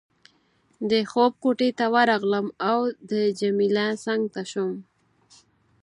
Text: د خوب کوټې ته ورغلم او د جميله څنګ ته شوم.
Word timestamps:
د 0.89 0.91
خوب 1.11 1.31
کوټې 1.43 1.69
ته 1.77 1.85
ورغلم 1.95 2.47
او 2.69 2.79
د 3.11 3.13
جميله 3.39 3.87
څنګ 4.05 4.23
ته 4.33 4.41
شوم. 4.51 4.73